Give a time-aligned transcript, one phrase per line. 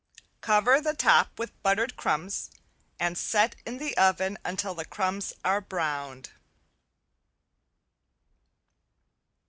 [0.41, 2.49] Cover the top with buttered crumbs
[2.99, 6.31] and set in the oven until the crumbs are browned.